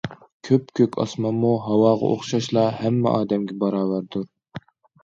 كۆپكۆك 0.47 0.97
ئاسمانمۇ 1.03 1.51
ھاۋاغا 1.67 2.09
ئوخشاشلا، 2.15 2.65
ھەممە 2.81 3.17
ئادەمگە 3.21 3.61
باراۋەردۇر. 3.67 4.31